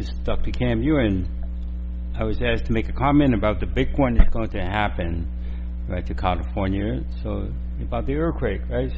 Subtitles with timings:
[0.00, 0.50] This is Dr.
[0.50, 1.28] Kam Yuen.
[2.18, 5.28] I was asked to make a comment about the big one that's going to happen
[5.90, 7.02] right to California.
[7.22, 8.90] So about the earthquake, right?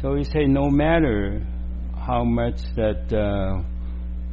[0.00, 1.44] So he say no matter
[2.06, 3.64] how much that uh,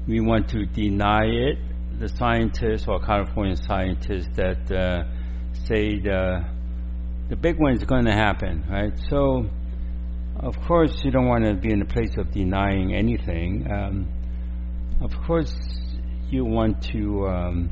[0.08, 1.58] we want to deny it,
[2.00, 5.06] the scientists or California scientists that uh,
[5.66, 6.46] say the
[7.30, 8.94] the big one is going to happen, right?
[9.10, 9.50] So
[10.40, 13.66] of course you don't want to be in a place of denying anything.
[13.72, 14.08] Um,
[15.02, 15.54] of course,
[16.30, 17.70] you want to um,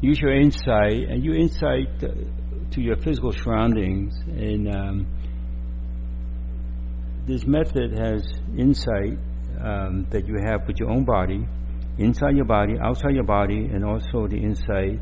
[0.00, 4.14] use your insight and your insight to your physical surroundings.
[4.26, 5.06] And um,
[7.26, 9.18] this method has insight
[9.60, 11.46] um, that you have with your own body,
[11.98, 14.98] inside your body, outside your body, and also the insight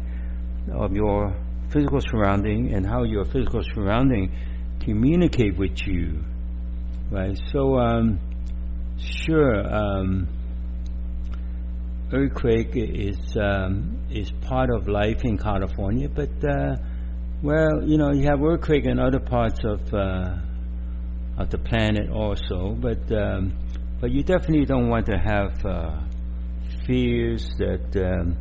[0.73, 1.37] of your
[1.71, 4.35] physical surrounding and how your physical surrounding
[4.81, 6.25] communicate with you.
[7.11, 7.39] Right.
[7.53, 8.19] So, um,
[8.99, 10.29] sure um,
[12.13, 16.77] earthquake is um, is part of life in California, but uh,
[17.43, 20.37] well, you know, you have earthquake in other parts of uh,
[21.39, 23.57] of the planet also, but um,
[24.01, 26.01] but you definitely don't want to have uh,
[26.87, 28.37] fears that um,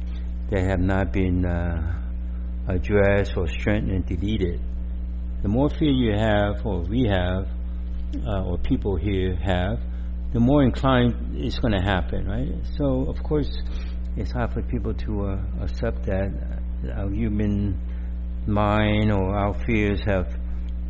[0.49, 2.01] that have not been uh,
[2.69, 4.61] addressed or strengthened and deleted.
[5.41, 7.47] The more fear you have, or we have,
[8.25, 9.79] uh, or people here have,
[10.33, 12.53] the more inclined it's going to happen, right?
[12.77, 13.49] So, of course,
[14.15, 16.31] it's hard for people to uh, accept that
[16.95, 17.79] our human
[18.45, 20.27] mind or our fears have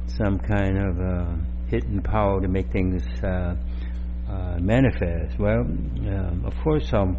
[0.08, 1.36] some kind of uh,
[1.68, 3.56] hidden power to make things uh,
[4.30, 5.38] uh manifest.
[5.40, 7.16] Well, um, of course, our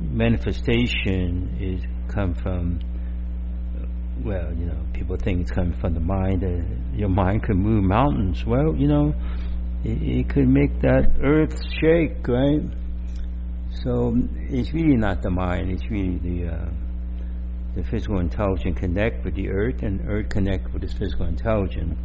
[0.00, 1.82] manifestation is
[2.14, 2.80] come from.
[4.24, 6.42] Well, you know, people think it's coming from the mind.
[6.96, 8.44] your mind can move mountains.
[8.46, 9.14] Well, you know,
[9.84, 12.62] it, it could make that earth shake, right?
[13.82, 14.14] So
[14.48, 16.68] it's really not the mind; it's really the uh,
[17.76, 21.98] the physical intelligence connect with the earth, and earth connect with this physical intelligence.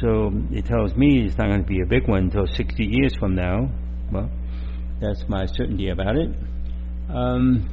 [0.00, 3.14] So it tells me it's not going to be a big one until 60 years
[3.16, 3.70] from now.
[4.10, 4.30] Well,
[5.00, 6.30] that's my certainty about it.
[7.08, 7.68] Um,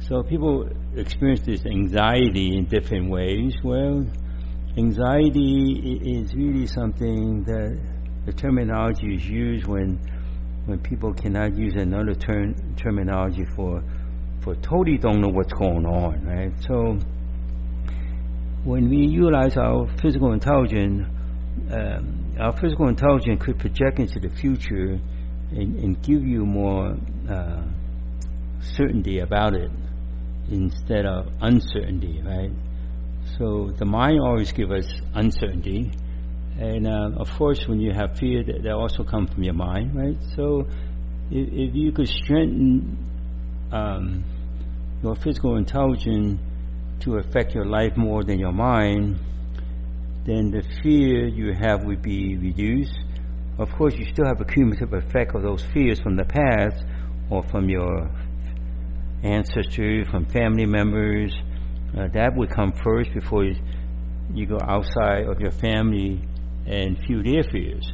[0.00, 3.54] so people experience this anxiety in different ways.
[3.62, 4.06] Well,
[4.76, 7.78] anxiety is really something that
[8.26, 9.98] the terminology is used when
[10.66, 13.82] when people cannot use another term terminology for
[14.42, 16.52] for totally don't know what's going on, right?
[16.62, 16.98] So
[18.64, 21.06] when we utilize our physical intelligence,
[21.70, 24.98] um, our physical intelligence could project into the future
[25.50, 26.96] and, and give you more
[27.28, 27.62] uh,
[28.62, 29.70] certainty about it
[30.50, 32.50] instead of uncertainty, right?
[33.38, 35.92] So the mind always gives us uncertainty,
[36.58, 39.94] and uh, of course, when you have fear, that, that also comes from your mind,
[39.94, 40.16] right?
[40.36, 40.66] So,
[41.30, 42.98] if, if you could strengthen
[43.72, 44.24] um,
[45.02, 46.40] your physical intelligence
[47.00, 49.18] to affect your life more than your mind,
[50.26, 52.98] then the fear you have would be reduced.
[53.58, 56.84] Of course, you still have a cumulative effect of those fears from the past
[57.30, 58.10] or from your
[59.22, 61.32] ancestors, from family members.
[61.96, 63.56] Uh, that would come first before you,
[64.34, 66.20] you go outside of your family
[66.66, 67.90] and few their fears.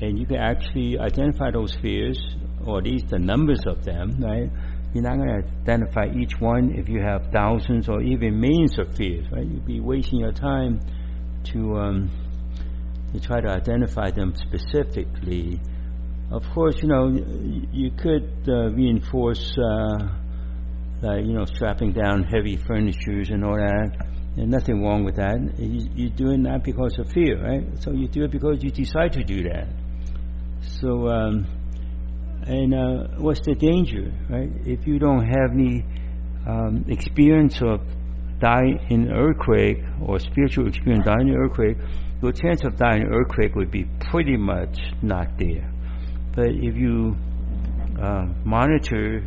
[0.00, 2.18] And you can actually identify those fears,
[2.64, 4.50] or at least the numbers of them, right?
[4.94, 8.96] You're not going to identify each one if you have thousands or even millions of
[8.96, 9.46] fears, right?
[9.46, 10.80] You'd be wasting your time
[11.52, 12.10] to um,
[13.12, 15.60] to try to identify them specifically.
[16.30, 17.08] Of course, you know
[17.72, 20.08] you could uh, reinforce, uh,
[21.02, 25.58] you know, strapping down heavy furnitures and all that there's nothing wrong with that.
[25.58, 27.64] You, are doing that because of fear, right?
[27.80, 29.68] So you do it because you decide to do that.
[30.80, 31.46] So, um,
[32.46, 34.50] and uh, what's the danger, right?
[34.64, 35.84] If you don't have any
[36.46, 37.80] um, experience of
[38.40, 41.76] dying in an earthquake or spiritual experience dying in an earthquake,
[42.22, 45.72] your chance of dying in an earthquake would be pretty much not there.
[46.34, 47.16] But if you
[48.00, 49.26] uh, monitor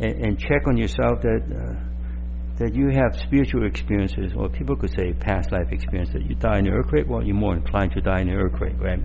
[0.00, 1.91] and, and, check on yourself that uh,
[2.58, 6.58] that you have spiritual experiences, or people could say past life experience, that you die
[6.58, 9.00] in an earthquake, well, you're more inclined to die in an earthquake, right?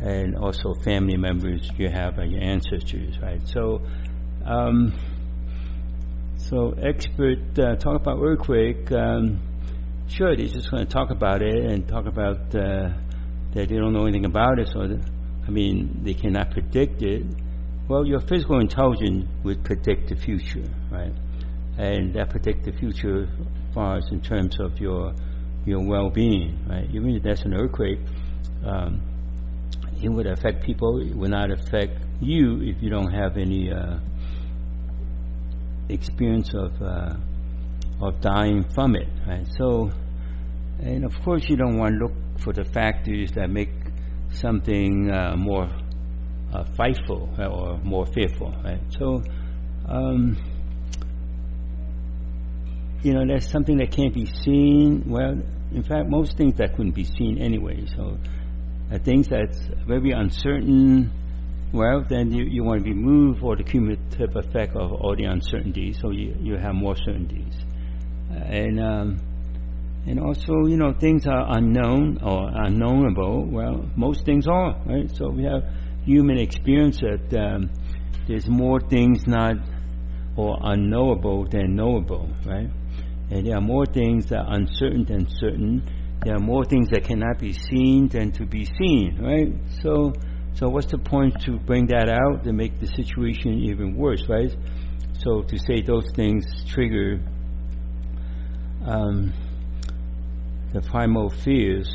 [0.00, 3.40] And also family members you have, uh, your ancestors, right?
[3.46, 3.82] So,
[4.44, 4.94] um,
[6.36, 8.90] so expert uh, talk about earthquake.
[8.90, 9.40] Um,
[10.08, 12.90] sure, they're just going to talk about it and talk about uh,
[13.52, 14.68] that they don't know anything about it.
[14.72, 14.80] So,
[15.46, 17.24] I mean, they cannot predict it.
[17.88, 21.12] Well, your physical intelligence would predict the future, right?
[21.78, 23.28] And that predict the future
[23.76, 25.14] as in terms of your
[25.64, 26.88] your well-being, right?
[26.92, 28.00] Even if that's an earthquake,
[28.66, 29.00] um,
[30.02, 31.00] it would affect people.
[31.00, 33.98] It would not affect you if you don't have any uh,
[35.88, 37.14] experience of uh,
[38.00, 39.46] of dying from it, right?
[39.56, 39.90] So,
[40.80, 43.70] and of course, you don't want to look for the factors that make
[44.30, 45.70] something uh, more
[46.52, 48.80] uh, frightful or more fearful, right?
[48.98, 49.22] So,
[49.88, 50.36] um,
[53.02, 55.04] you know, there's something that can't be seen.
[55.06, 55.40] Well,
[55.72, 57.86] in fact, most things that couldn't be seen anyway.
[57.96, 58.18] So,
[58.98, 61.10] things that's very uncertain,
[61.72, 65.98] well, then you, you want to remove all the cumulative effect of all the uncertainties,
[66.00, 67.54] so you, you have more certainties.
[68.30, 69.20] And um,
[70.06, 73.46] and also, you know, things are unknown or unknowable.
[73.46, 75.08] Well, most things are, right?
[75.14, 75.62] So we have
[76.04, 77.70] human experience that um,
[78.26, 79.56] there's more things not
[80.36, 82.68] or unknowable than knowable, right?
[83.32, 85.82] And there are more things that are uncertain than certain.
[86.22, 89.48] There are more things that cannot be seen than to be seen, right?
[89.82, 90.12] So,
[90.52, 94.54] so what's the point to bring that out to make the situation even worse, right?
[95.20, 97.20] So to say those things trigger
[98.84, 99.32] um,
[100.74, 101.88] the primal fears,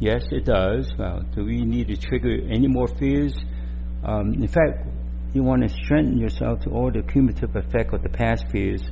[0.00, 0.90] yes, it does.
[0.98, 3.34] Well, do we need to trigger any more fears?
[4.02, 4.88] Um, in fact,
[5.32, 8.82] you want to strengthen yourself to all the cumulative effect of the past fears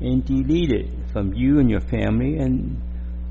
[0.00, 2.38] and delete it from you and your family.
[2.38, 2.80] And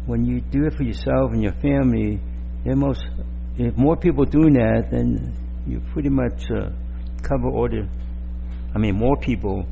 [0.05, 2.19] when you do it for yourself and your family,
[2.65, 3.05] most,
[3.57, 5.33] if more people doing that, then
[5.65, 6.69] you pretty much uh,
[7.23, 7.87] cover all the,
[8.75, 9.65] I mean, more people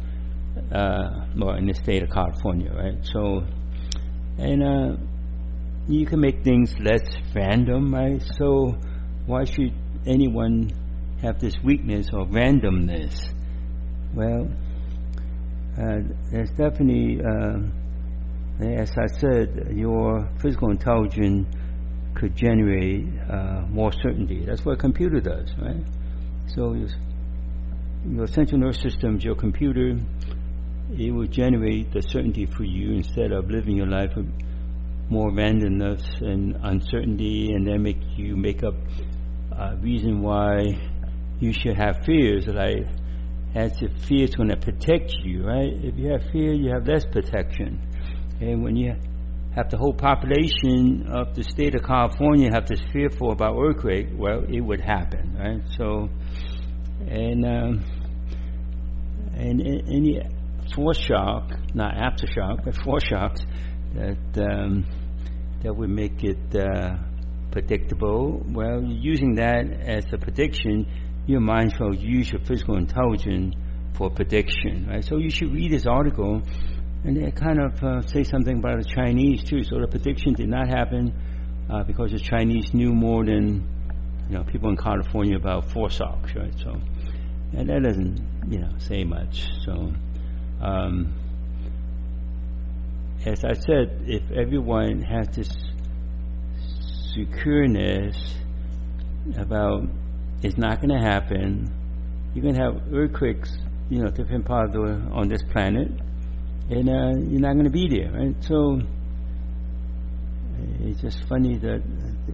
[0.72, 2.98] uh, well, in the state of California, right?
[3.04, 3.44] So,
[4.38, 4.98] and uh,
[5.88, 7.04] you can make things less
[7.34, 8.22] random, right?
[8.38, 8.76] So,
[9.26, 9.74] why should
[10.06, 10.72] anyone
[11.22, 13.20] have this weakness or randomness?
[14.14, 14.50] Well,
[15.76, 17.58] there's definitely, uh,
[18.64, 21.48] as I said, your physical intelligence
[22.16, 24.46] could generate uh, more certainty.
[24.46, 25.84] That's what a computer does, right?
[26.56, 26.88] So your,
[28.10, 30.00] your central nervous system is your computer.
[30.98, 34.32] It will generate the certainty for you instead of living your life with
[35.10, 38.76] more randomness and uncertainty, and then make you make up
[39.52, 40.64] a reason why
[41.40, 42.48] you should have fears.
[42.48, 42.88] Like
[43.56, 45.72] as if fear is going to protect you, right?
[45.72, 47.80] If you have fear, you have less protection.
[48.42, 48.94] And when you
[49.56, 54.44] have the whole population of the state of California have this fearful about earthquake, well,
[54.50, 55.62] it would happen, right?
[55.78, 56.10] So,
[57.08, 57.86] and um,
[59.34, 60.22] and any
[60.76, 63.42] foreshock, not aftershock, but foreshocks
[63.94, 64.86] that um,
[65.64, 66.98] that would make it uh,
[67.52, 68.44] predictable.
[68.46, 70.86] Well, using that as a prediction,
[71.28, 73.56] your mind shall use your physical intelligence
[73.94, 75.04] for prediction, right?
[75.04, 76.42] So you should read this article,
[77.04, 79.64] and they kind of uh, say something about the Chinese too.
[79.64, 81.14] So the prediction did not happen
[81.70, 83.68] uh, because the Chinese knew more than
[84.30, 86.54] you know people in California about foreshocks, right?
[86.60, 86.80] So
[87.58, 89.48] and that doesn't you know say much.
[89.66, 89.92] So.
[90.62, 91.14] Um,
[93.26, 95.50] as I said, if everyone has this
[97.18, 98.16] secureness
[99.36, 99.88] about
[100.46, 101.74] it's not going to happen,
[102.34, 103.52] you're going to have earthquakes,
[103.90, 105.88] you know, different parts the, on this planet,
[106.70, 108.36] and uh, you're not going to be there, right?
[108.44, 108.80] So
[110.82, 111.82] it's just funny that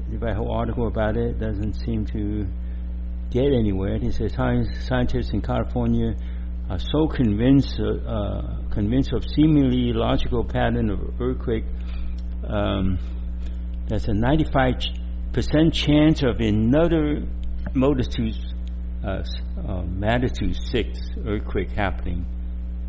[0.09, 2.45] the whole article about it doesn't seem to
[3.31, 3.97] get anywhere.
[3.97, 6.13] He says scientists in California
[6.69, 8.41] are so convinced uh,
[8.71, 11.65] convinced of seemingly logical pattern of earthquake.
[12.47, 12.99] Um,
[13.87, 17.27] there's a 95% chance of another
[17.73, 18.35] magnitude,
[19.03, 19.23] uh,
[19.67, 22.25] uh, magnitude six earthquake happening.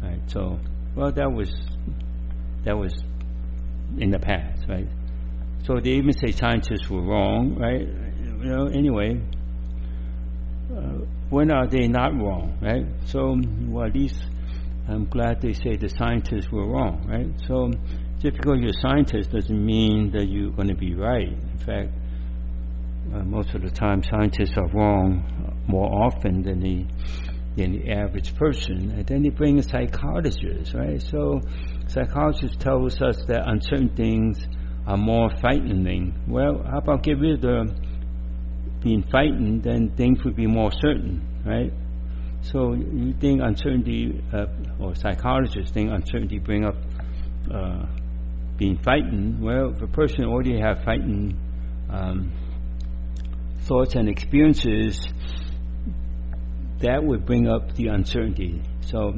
[0.02, 0.20] Right.
[0.26, 0.58] So,
[0.96, 1.52] well, that was
[2.64, 2.92] that was
[3.98, 4.88] in the past, right?
[5.64, 7.86] So they even say scientists were wrong, right?
[7.86, 9.20] You know, anyway,
[10.74, 12.84] uh, when are they not wrong, right?
[13.06, 13.36] So,
[13.68, 14.16] well, at least
[14.88, 17.28] I'm glad they say the scientists were wrong, right?
[17.46, 17.70] So,
[18.20, 21.28] just because you're a scientist doesn't mean that you're going to be right.
[21.28, 21.90] In fact,
[23.14, 26.86] uh, most of the time, scientists are wrong more often than the
[27.56, 28.92] than the average person.
[28.92, 31.02] And then they bring a psychologist, right?
[31.02, 31.40] So,
[31.86, 34.42] psychologists tells us that uncertain things
[34.86, 36.14] are more frightening.
[36.26, 37.68] Well, how about get rid of
[38.82, 41.72] being frightened, then things would be more certain, right?
[42.42, 44.46] So you think uncertainty, uh,
[44.80, 46.74] or psychologists think uncertainty bring up
[47.52, 47.86] uh,
[48.56, 49.40] being frightened.
[49.40, 51.34] Well, if a person already have frightened
[51.88, 52.32] um,
[53.66, 55.00] thoughts and experiences,
[56.78, 58.62] that would bring up the uncertainty.
[58.82, 59.14] So,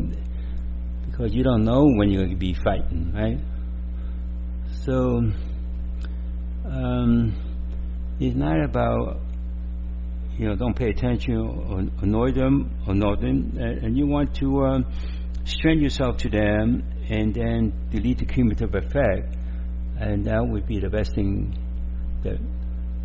[1.07, 3.39] because you don't know when you're going to be fighting, right?
[4.85, 5.31] So,
[6.67, 7.35] um,
[8.21, 9.21] it's not about
[10.39, 14.35] you know, don't pay attention or annoy them, or annoy them, and, and you want
[14.37, 14.79] to uh,
[15.45, 19.37] strain yourself to them and then delete the cumulative effect.
[19.99, 21.57] And that would be the best thing
[22.25, 22.39] that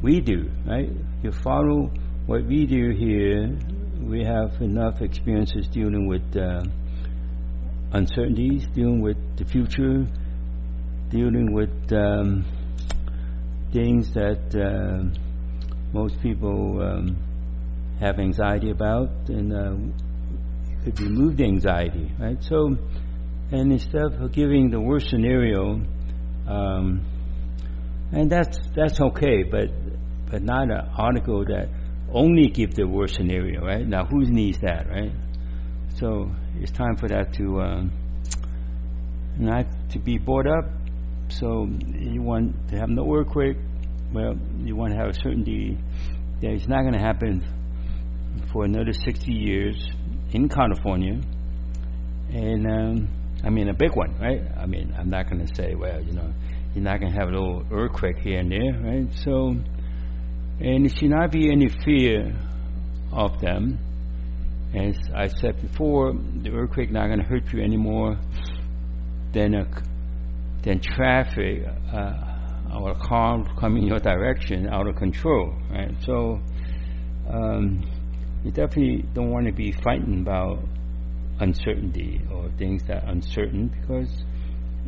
[0.02, 0.90] we do, right?
[1.24, 1.92] You follow
[2.26, 3.58] what we do here.
[4.02, 6.64] We have enough experiences dealing with uh,
[7.92, 10.08] uncertainties, dealing with the future,
[11.10, 12.46] dealing with um,
[13.74, 15.04] things that uh,
[15.92, 17.18] most people um,
[18.00, 22.42] have anxiety about, and uh, could remove the anxiety, right?
[22.42, 22.78] So,
[23.52, 25.82] and instead of giving the worst scenario,
[26.48, 27.06] um,
[28.12, 29.70] and that's that's okay, but
[30.30, 31.70] but not an article that
[32.12, 33.86] only give the worst scenario, right?
[33.86, 35.12] Now, who needs that, right?
[36.00, 37.92] So it's time for that to um,
[39.38, 40.66] not to be brought up.
[41.30, 43.58] So you want to have no earthquake.
[44.14, 45.78] Well, you want to have a certainty
[46.42, 47.44] that it's not going to happen
[48.52, 49.76] for another 60 years
[50.32, 51.22] in California.
[52.32, 53.10] And um,
[53.44, 54.42] I mean, a big one, right?
[54.58, 56.34] I mean, I'm not going to say, well, you know,
[56.74, 59.08] you're not going to have a little earthquake here and there, right?
[59.24, 59.56] So,
[60.60, 62.36] and it should not be any fear
[63.12, 63.80] of them.
[64.76, 68.20] As I said before, the earthquake not going to hurt you anymore
[69.34, 69.68] than a,
[70.62, 75.96] than traffic uh, or a car coming your direction out of control, right?
[76.06, 76.40] So,
[77.30, 77.84] um,
[78.44, 80.60] you definitely don't want to be fighting about
[81.40, 84.24] uncertainty or things that are uncertain because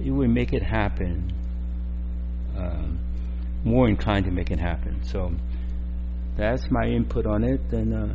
[0.03, 1.33] it will make it happen.
[2.57, 2.99] Um,
[3.63, 5.03] more inclined to make it happen.
[5.03, 5.31] So
[6.37, 7.61] that's my input on it.
[7.71, 8.13] And uh,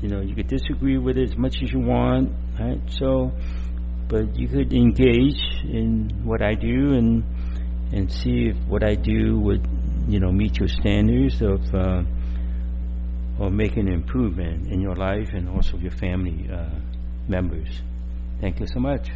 [0.00, 2.80] you know, you could disagree with it as much as you want, right?
[2.88, 3.32] So,
[4.08, 7.24] but you could engage in what I do and
[7.92, 9.66] and see if what I do would,
[10.08, 11.74] you know, meet your standards of.
[11.74, 12.02] Uh,
[13.38, 16.68] or make an improvement in your life and also your family uh,
[17.28, 17.82] members.
[18.40, 19.08] Thank you so much.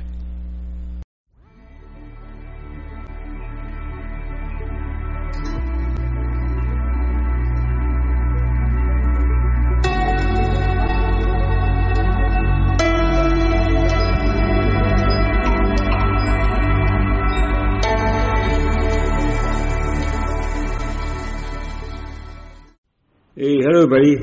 [23.79, 24.17] Everybody.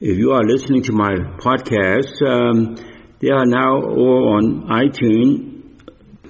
[0.00, 2.74] If you are listening to my podcast, um,
[3.20, 5.62] they are now all on iTunes.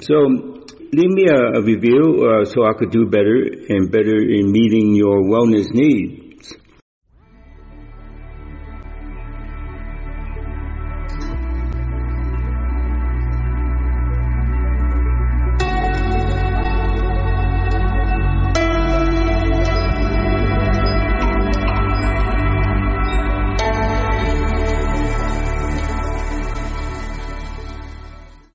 [0.01, 0.15] So
[0.93, 4.95] leave me a, a review uh, so I could do better and better in meeting
[4.95, 6.28] your wellness need.